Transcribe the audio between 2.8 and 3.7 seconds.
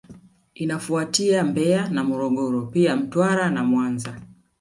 Mtwara na